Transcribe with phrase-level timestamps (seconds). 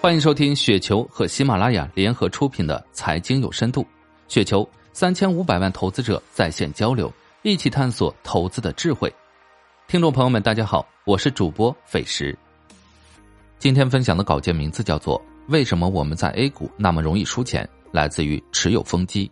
[0.00, 3.82] 欢迎收听雪球和喜马拉雅联合出品的《财经有深度》，
[4.28, 9.12] 雪球三千五百万投资者在线交流，一起探索投资的智慧。
[9.88, 12.38] 听众朋友们，大家好，我是主播费时。
[13.58, 19.28] 今天分享的稿件名字叫做《为什么我们在 A 股那么容易输钱》，来自于持有风机。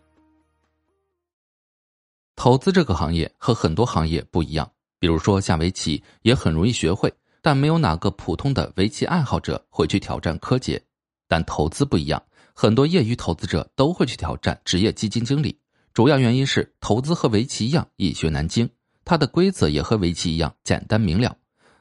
[2.35, 7.11] 投资这个行业和很多行业不一样，比如说下围棋也很容易学会。
[7.47, 10.83] 但没有哪个普通的围棋爱好者会去挑战柯洁，
[11.29, 12.21] 但投资不一样，
[12.53, 15.57] 很多业余投资者都会去挑战职业基金经理。
[15.95, 18.69] 主要原因是投资和围棋一样易学难精，
[19.05, 21.37] 它的规则也和围棋一样简单明了。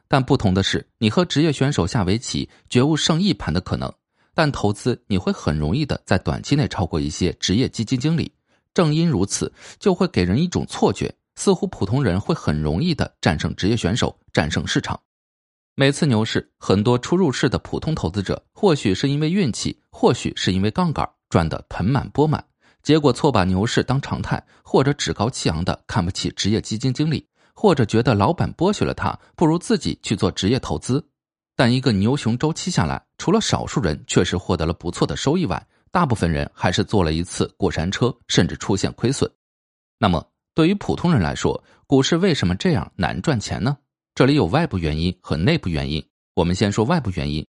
[0.07, 3.91] 但不同的是，你和职业选手下围棋绝无胜一盘的可能，
[4.35, 8.32] 但投资你会很容易的在短期内超过一些职业基金经理。
[8.76, 14.99] 正因如此，就会给人一种错觉，似乎普通人会很容易的战胜职业选手，战胜市场。
[15.77, 22.41] 每次牛市，很多初入市的普通投资者，或许是因为运气，或许是因为杠杆赚得盆满钵满，
[22.82, 31.05] 结果错把牛市当常态，或者趾高气扬的看不起职业基金经理，或者觉得老板剥削了他，不如自己去做职业投资。
[31.57, 39.29] 但一个牛熊周期下来，除了少数人确实获得了不错的收益外，大部分人还是坐了一次过山车，甚至出现亏损。
[39.99, 43.77] 那么，对于普通人来说，股市为什么这样难赚钱呢？
[44.16, 46.02] 这里有外部原因和内部原因。
[46.35, 47.46] 我们先说外部原因，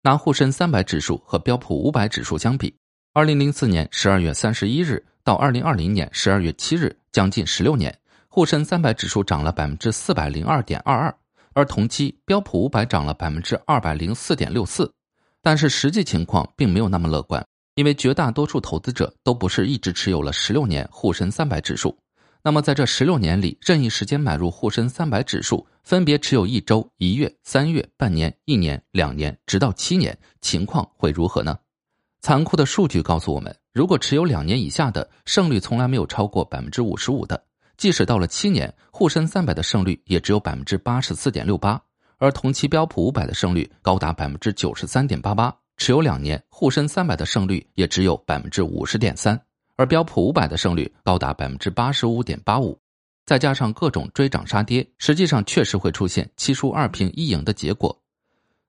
[0.00, 2.72] 拿沪深三百指数和标普五百指数相比，
[3.12, 7.98] 二零零四年十二月三十一日到二零二零年十二月七日，将近十六年，
[8.28, 11.12] 沪深三百指数涨了百分之四百零二点二二，
[11.52, 14.88] 而同期标普五百涨了百分之二百零四点六四。
[15.42, 21.98] 但是实际情况并没有那么乐观，因为绝大多数投资者都不是一直持有了十六年沪深三百指数。
[22.46, 31.58] 那么在这十六年里，任意时间买入沪深三百指数，分别持有一周、一月、三月、半年、一年、两年，直到七年，情况会如何呢？
[32.20, 37.34] 残酷的数据告诉我们，如果持有两年以下的，胜率从来没有超过百分之五十五的；
[37.78, 41.80] 即使到了七年，沪深三百的胜率也只有百分之八十四点六八，
[42.18, 45.56] 而同期标普五百的胜率高达百分之九十三点八八。
[45.78, 49.40] 持有两年，沪深三百的胜率也只有百分之五十点三。
[49.76, 52.78] 而标普五百的胜率高达百分之八十五点八五，
[53.26, 58.02] 再加上各种追涨杀跌，实际上确实会出现七输二平一赢的结果。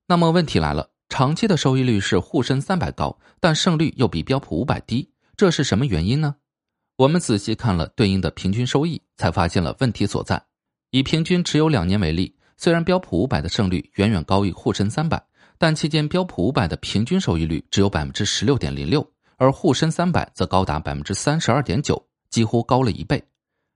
[0.08, 6.36] 那么问题来了，长期的收益率是沪深三百高，但胜率又比标普五百低，这是什么原因呢？
[6.98, 10.42] 我们仔细看了对应的平均收益，才发现了问题所在。
[10.92, 15.22] 以平均持有两年为例，虽然标普五百的胜率远远高于沪深三百，
[15.58, 19.06] 但期间标普五百的平均收益率只有百分之十六点零六。
[19.38, 23.24] 而沪深三百则高达百分之三十二点九，几乎高了一倍。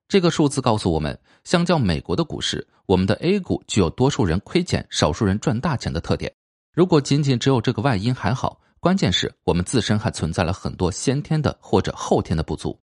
[0.08, 6.34] 这个数字告诉我们，相较美国的股市，我们的 A 股具有多数人亏钱、少数人赚大钱的特点。
[6.74, 12.80] 如果仅仅只有这个外因还好，关键是我们自身还存在了很多先天的或者后天的不足。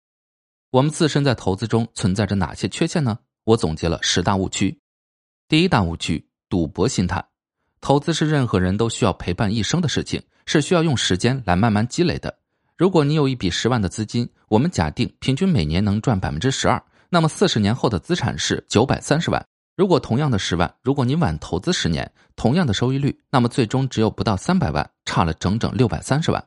[0.71, 3.17] 我们自身在投资中存在着哪些缺陷呢？
[3.45, 4.77] 我总结了十大误区。
[5.47, 7.25] 第一大误区：赌博心态。
[7.79, 12.39] 投资是任何人都需要陪伴一生的事情，是需要用时间来慢慢积累的。
[12.77, 19.45] 如果你有一笔十万的资金，我们假定平均每年能赚百分之十二，那么四十年后的资产是九百三十万。
[19.77, 26.45] 如果同样的十万，如果你晚投资十年，同样的收益率，那么最终只有不到三百万，差了整整六百三十万。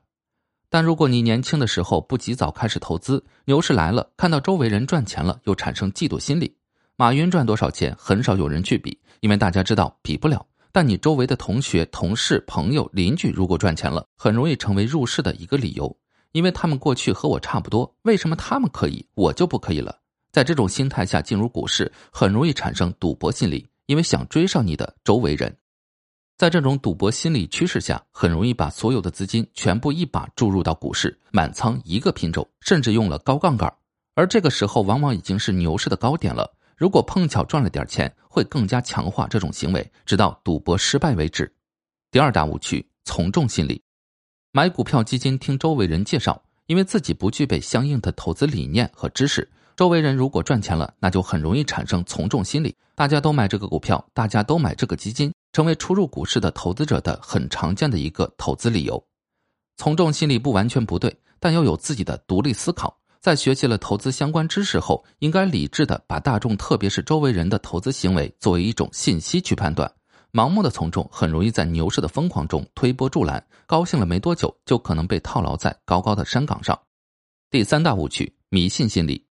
[0.69, 6.55] 但如果你年轻的时候不及早开始投资，牛市来了，看到周围人赚钱了，又产生嫉妒心理。
[6.97, 10.45] 马云赚多少钱，很少有人去比，因为大家知道比不了。
[10.73, 15.97] 但你周围的同学、同事、朋友、邻居如果赚钱了，很容易成为入市的一个理由。
[16.33, 19.99] 因为他们过去和我差不多，为什么他们可以，我就不可以了？
[20.31, 25.57] 在这种心态下进入股市，很容易产生赌博心理，因为想追上你的周围人。
[26.37, 33.73] 在这种赌博心理趋势下，很容易把所有的资金全部一把注入到股市，满仓一个品种，甚至用了高杠杆。
[34.15, 36.55] 而这个时候往往已经是牛市的高点了。
[36.77, 41.53] 如果碰巧赚了点钱，会更加强化这种行为，直到赌博失败为止。
[42.13, 43.83] 第二大误区：从众心理。
[44.59, 49.49] 买股票基金听周围人介绍，因为自己不具备相应的投资理念和知识。
[49.77, 52.75] 周围人如果赚钱了，那就很容易产生从众心理。
[52.97, 59.01] 大家都买这个股票，大家都买这个基金，成为初入股市的投资者的很常见的一个投资理由。
[59.77, 62.99] 从众心理不完全不对，但要有自己的独立思考。
[63.21, 69.89] 在学习了投资相关知识后，应该理智的把大众，特别是周围人的投资行为作为一种信息去判断。
[70.33, 76.79] 盲目的从众很容易在牛市的疯狂中推波助澜，高兴了没多久就可能被套牢在高高的山岗上。
[77.51, 79.25] 第三大误区：迷信心理。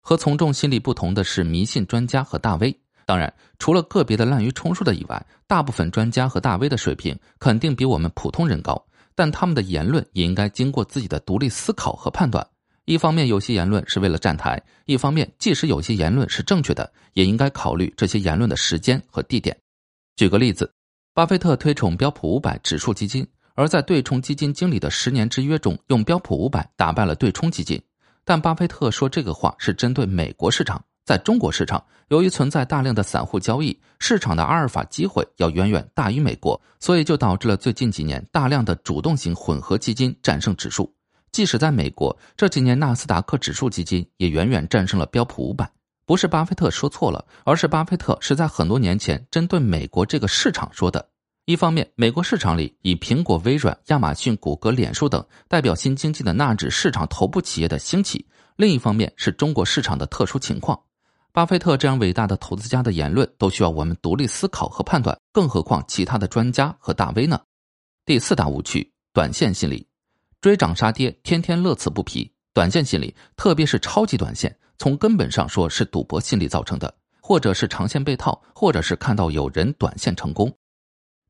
[0.00, 2.78] 和从众心理不同的是迷信专家和大 V。
[3.06, 8.84] 当然，除了个别的滥竽充数的以外，大部分专家和大 V 的水平肯定比我们普通人高。
[9.14, 12.44] 但他们的言论也应该经过自己的独立思考和判断。
[12.86, 19.56] 一方面，有些言论是为了站台；一方面，即使有些言论是正确的，也应该考虑这些言论的时间和地点。
[20.16, 20.72] 举个例子，
[21.12, 27.82] 巴菲特推崇标普五百指数基金，而在对冲基金经理的十年之约中，用标普五百打败了对冲基金。
[28.24, 40.94] 但巴菲特说这个话是针对美国市场，在中国市场，由于存在大量的散户交易，市场的阿尔法机会要远远大于美国，所以就导致了最近几年大量的主动型混合基金战胜指数。
[41.32, 45.68] 即使在美国，这几年纳斯达克指数基金也远远战胜了标普五百。
[46.06, 51.08] 不是巴菲特说错了，而是巴菲特是在很多年前针对美国这个市场说的。
[51.46, 58.24] 一方面，美国市场里以苹果、微软、亚马逊、谷歌、脸书等代表新经济的纳指市场头部企业的兴起；
[58.56, 60.78] 另一方面是中国市场的特殊情况。
[61.32, 67.40] 巴菲特这样伟大的投资家的言论都需要我们独立思考和判断，更何况其他的专家和大 V 呢？
[68.06, 69.86] 第四大误区：短线心理。
[70.40, 72.30] 追涨杀跌，天天乐此不疲。
[72.52, 80.52] 短线心理，特别是超级短线，从根本上说是赌博心理造成的，或者是长线被套，或者是看到有人短线成功。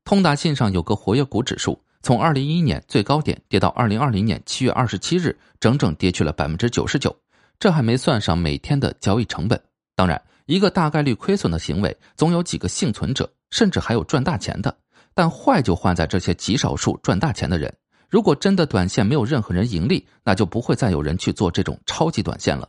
[0.03, 7.15] 通达信上有个活跃股指数，从二零一一年最高点跌到二零二零年七月二十七日，整整跌去了百分之九十九。
[7.57, 9.59] 这还没算上每天的交易成本。
[9.95, 14.75] 当然，一个大概率亏损的行为，总有几个幸存者，甚至还有赚大钱的。
[15.13, 17.73] 但坏就坏在这些极少数赚大钱的人。
[18.09, 22.67] 如果真的短线没有任何人盈利，那就不会再有人去做这种超级短线了。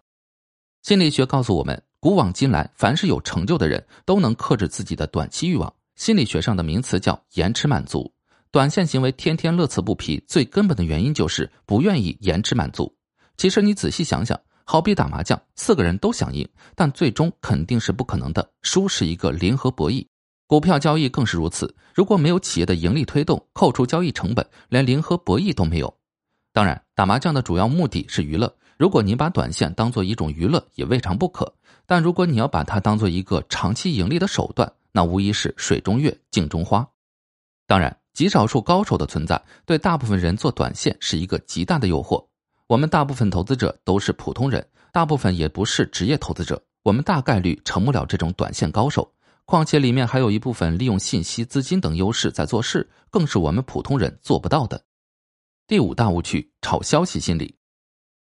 [0.87, 5.75] 心理学告诉我们，古往今来，凡是有成就的人都能克制自己的短期欲望。
[5.97, 8.09] 心理学上的名词叫延迟满足。
[8.53, 12.94] 短线行为天天乐此不疲，最根本的原因就是不愿意延迟满足。
[13.37, 20.06] 其实你仔细想想，好比打麻将，四个人都想赢，但最终肯定是不可能的，输是一个零和博弈。
[20.47, 21.75] 股票交易更是如此。
[21.97, 25.93] 如果没有企业的盈利推动，扣除交易成本，连零和博弈都没有。
[26.53, 28.56] 当然，打麻将的主要目的是娱乐。
[28.76, 31.52] 如果您把短线当做一种娱乐，也未尝不可。
[31.87, 36.87] 但如果你要把它当做一个长期盈利的手段，那无疑是水中月，镜中花。
[37.67, 42.25] 当然，极少数高手的存在，对大部分人做短线是一个极大的诱惑。
[42.67, 49.11] 我们大部分投资者都是普通人，大部分也不是职业投资者，我们大概率成不了这种短线高手。
[49.46, 54.82] 况且里面还有一部分利用信息、资金等优势在做事，更是我们普通人做不到的。
[55.67, 57.56] 第五大误区：炒消息心理。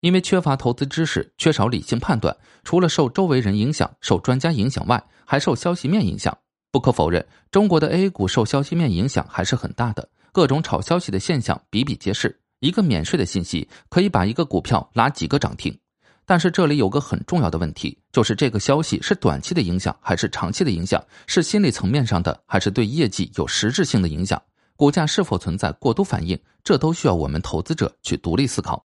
[0.00, 6.37] 因为缺乏投资知识，缺少理性判断，除了受周围人影响、受专家影响外，还受消息面影响。
[6.73, 12.41] 不可否认，中国的 A 股受消息面影响还是很大的，各种炒消息的现象比比皆是。
[12.61, 15.76] 一个免税的信息可以把一个股票拉几个涨停。
[16.25, 24.41] 但是这里有个很重要的问题，就是这个消息是短期的影响还是长期的影响，是心理层面上的还是对业绩有实质性的影响，
[24.76, 28.85] 股价是否存在过度反应，这都需要我们投资者去独立思考。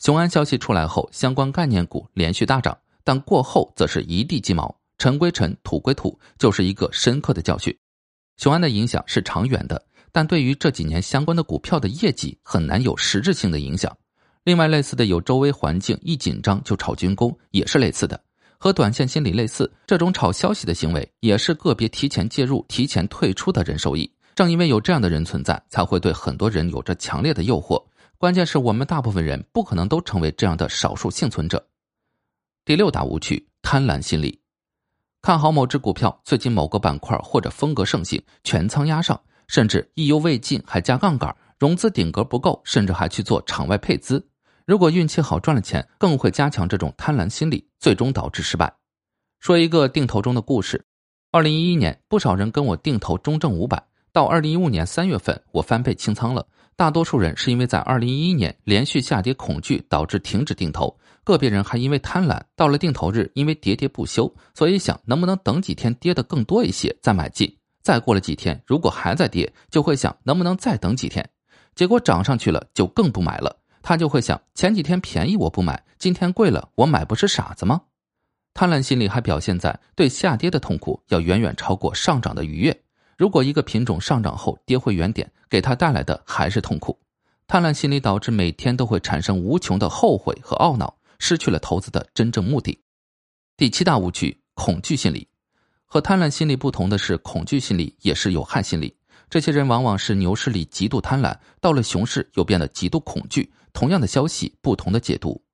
[0.00, 7.76] 雄安消息出来后，相关概念股连续大涨，但过后则是一地鸡毛，尘归尘，土归土，就是一个深刻的教训。
[8.38, 13.94] 雄安的影响是长远的，但对于这几年相关的股票的业绩很难有实质性的影响。
[14.44, 18.18] 另外，类似的有周围环境一紧张就炒军工，也是类似的，
[18.56, 19.70] 和短线心理类似。
[19.86, 24.10] 这种炒消息的行为，也是个别提前介入、提前退出的人受益。
[24.34, 27.84] 正因为有这样的人存在，才会对很多人有着强烈的诱惑。
[28.20, 31.66] 关键是我们大部分人不可能都成为这样的少数幸存者。
[32.66, 34.42] 第六大误区：贪婪心理。
[35.22, 41.34] 看好某只股票，最近某个板块或者风格盛行，全仓压上，甚至意犹未尽，还加杠杆。
[41.58, 44.28] 融资顶格不够，甚至还去做场外配资。
[44.66, 48.70] 如果运气好赚了钱，更会加强这种贪婪心理，最终导致失败。
[49.38, 50.84] 说一个定投中的故事：
[51.30, 56.46] 二零一一年，不少人跟我定投中证五百，到二零一五年三月份，我翻倍清仓了。
[56.80, 67.54] 大多数人是因为在二零一一年连续下跌恐惧导致停止定投，个别人还因为贪婪，到了定投日因为喋喋不休，所以想能不能等几天跌得更多一些再买进。
[67.82, 71.28] 再过了几天，如果还在跌，就会想能不能再等几天。
[71.74, 73.54] 结果涨上去了，就更不买了。
[73.82, 77.82] 他就会想：前几天便宜我不买，今天贵了我买，不是傻子吗？
[78.54, 82.82] 贪婪心理还表现在对下跌的痛苦要远远超过上涨的愉悦。
[83.20, 86.98] 如果一个品种上涨后跌回原点，给它带来的还是痛苦。
[87.46, 92.82] 贪婪心理导致每天都会产生无穷的后悔和懊恼，失去了投资的真正目的。
[93.58, 95.28] 第七大误区：恐惧心理。
[95.84, 98.96] 和贪婪心理不同的是，恐惧心理也是有害心理。
[99.28, 103.52] 这些人往往是牛市里极度贪婪，到了熊市又变得极度恐惧。
[103.74, 105.44] 同样的消息，不同的解读。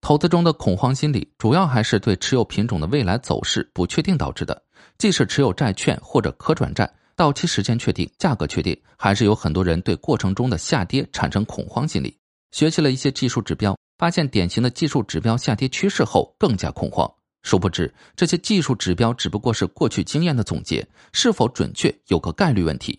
[0.00, 4.64] 投资中的恐慌心理，主要还是对持有品种的未来走势不确定导致的。
[4.98, 12.16] 即使持有债券或者可转债，到期时间确定，价格确定，还是有很多人对过程中的下跌产生恐慌心理。
[12.52, 17.10] 学习了一些技术指标，发现典型的技术指标下跌趋势后更加恐慌。
[17.42, 22.98] 殊不知，这些技术指标只不过是过去经验的总结，是否准确有个概率问题。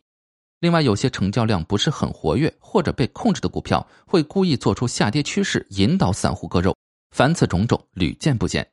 [0.60, 6.76] 另外，有些成交量不是很活跃或者被控制的股票，会故意做出下跌趋势，引导散户割肉。
[7.12, 8.66] 凡此种种，屡见不鲜。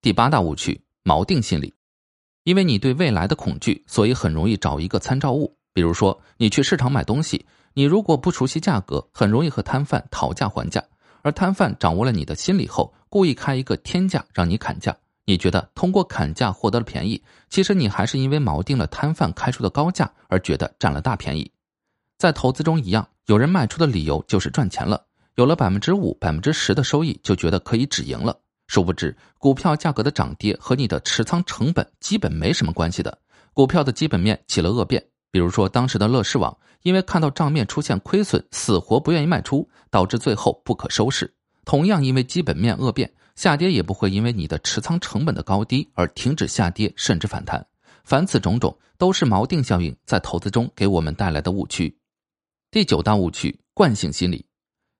[0.00, 1.72] 第八大误区：锚定心理。
[2.44, 5.56] 因为你对未来的恐惧，所以很容易找一个参照物。
[5.72, 7.44] 比如说，你去市场买东西，
[7.74, 10.82] 你如果不熟悉价格，很容易和摊贩讨价还价。
[11.22, 14.96] 而摊贩掌握了你的心理后，故意开一个天价让你砍价。
[15.26, 21.48] 你觉得通过砍价获得了便宜，其实你还是因为锚定了摊贩开出的高价而觉得占了大便宜。
[22.18, 25.04] 在投资中一样，有人卖出的理由就是赚钱了，
[25.36, 28.36] 有了百分之五、百分之十的收益，就觉得可以止盈了。
[28.70, 33.18] 殊不知，股票价格的涨跌和你的持仓成本基本没什么关系的。
[33.52, 41.34] 股票的基本面起了恶变，比如说当时的乐视网，因为看到账面出现亏损，死活不愿意卖出，导致最后不可收拾。
[41.64, 43.12] 同样，因为基本面恶变。
[43.34, 47.66] 下跌也不会因为你的持仓成本的高低而停止下跌，甚至反弹。
[48.04, 51.98] 凡此种种，都是锚定效应在投资中给我们带来的误区。
[52.70, 54.46] 第九大误区：惯性心理。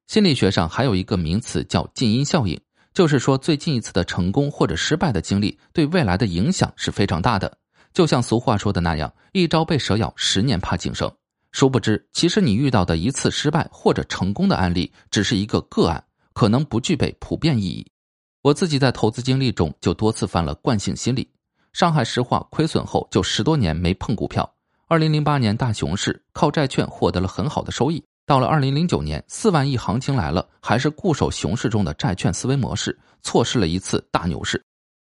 [0.09, 2.61] 心理学上还有一个名词叫静音效应，
[2.93, 7.57] 就是说最近一次的成功或者失败的经历对未来的影响是非常大的。
[7.93, 11.11] 就像俗话说的那样，“一朝被蛇咬，十年怕井绳”。
[11.53, 17.85] 殊不知，其实你遇到的一次失败或者成功的案例，只是一个个案，可能不具备普遍意义。
[18.43, 21.29] 我自己在投资经历中就多次犯了惯性心理。
[21.73, 24.49] 上海石化亏损后就十多年没碰股票。
[24.87, 28.03] 二零零八年大熊市靠债券获得了很好的收益。
[28.31, 34.65] 到了二零零九年四万亿行情来了，还是固守熊市中的债券思维模式，错失了一次大牛市。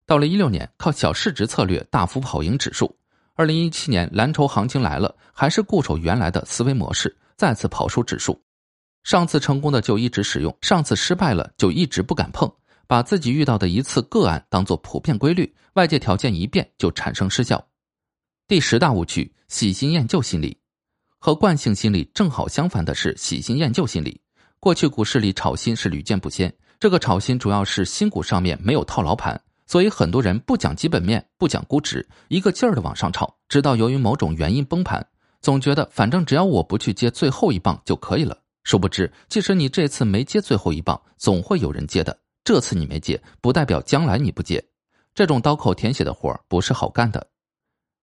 [0.06, 2.96] 到了一六年靠小市值策略大幅跑赢指数。
[3.34, 8.42] 二零一七年蓝筹行情来了，还是固守原来的思维模式，再次跑输指数。
[9.04, 12.50] 上次成功的就一直使用，上次失败了就一直不敢碰。
[12.86, 17.62] 把自己遇到的一次个案当做普遍规律，外界条件一变就产生失效。
[18.48, 20.56] 第十大误区：喜新厌旧心理。
[21.24, 24.20] 和惯性心理正好相反的是喜新厌旧心理。
[24.58, 35.06] 过去股市里炒新是屡见不鲜，这个炒新主要是新股上面没有套牢盘，所以很多人不讲基本面，不讲估值，一个劲儿的往上炒，直到由于某种原因崩盘，
[35.40, 38.36] 总觉得反正只要我不去接最后一棒就可以了。
[38.64, 42.18] 殊不知，即使你这次没接最后一棒，总会有人接的。
[42.42, 44.60] 这次你没接，不代表将来你不接。
[45.14, 47.24] 这种刀口舔血的活儿不是好干的。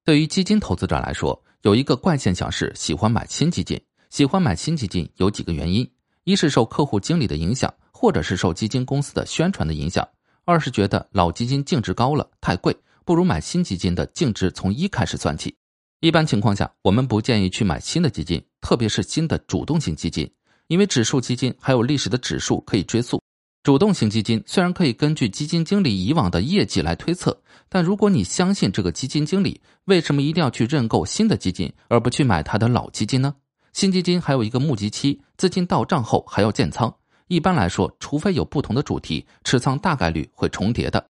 [0.10, 3.80] 对于基金投资者来说，有一个怪现象是喜欢买新基金。
[4.10, 5.88] 喜欢买新基金有几个原因：
[6.24, 10.04] 一是受客户经理的影响，或者是受基金公司的宣传的影响；
[10.46, 12.76] 二是觉得老基金净值高了，太贵，
[13.06, 15.56] 不如买新基金的净值从一开始算起。
[16.00, 20.28] 一般情况下，我们不建议去买新的基金，特别是新的主动型基金，
[20.70, 23.22] 因为指数基金还有历史的指数可以追溯。
[23.62, 27.38] 主动型基金虽然可以根据基金经理以往的业绩来推测，
[27.68, 33.36] 但如果你相信这个基金经理，为什么一定要去认购新的基金，而不去买他的老基金呢？
[33.74, 36.94] 新基金还有一个募集期，资金到账后还要建仓。
[37.28, 41.06] 一般来说，除非有不同的主题，持仓大概率会重叠的。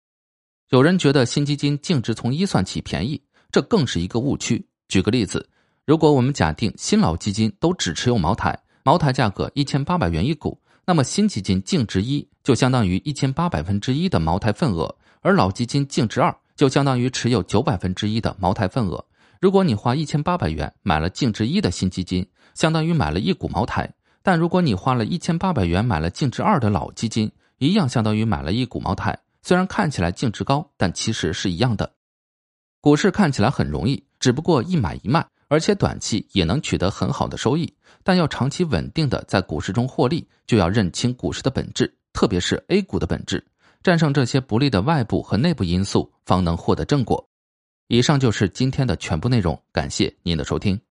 [0.71, 4.67] 有人觉得新基金净值从一算起便宜，这更是一个误区。
[4.87, 5.47] 举个例子，
[5.85, 10.59] 如果我们假定新老基金都只持有茅台，茅台价格一千八百元一股。
[10.85, 19.05] 那么新基金净值一就相当于一千八百分之一的茅台份额，而老基金净值二就相当于持有九百分之一的茅台份额。
[19.39, 29.19] 如果你花一千八百元买了净值一的新基金，相当于买了一股茅台；但如果你花了一千八百元买了净值二的老基金，一样相当于买了一股茅台。
[29.43, 31.91] 虽然看起来净值高，但其实是一样的。
[32.81, 35.23] 股市看起来很容易，只不过一买一卖。
[35.49, 43.45] 而且短期也能取得很好的收益，但要长期稳定的在股市中获利，就要认清股市的本质，特别是 A 股的本质，
[43.81, 47.29] 战胜这些不利的外部和内部因素，方能获得正果。
[47.87, 50.81] 以上就是今天的全部内容，感谢您的收听。